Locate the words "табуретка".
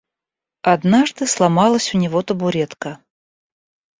2.23-2.97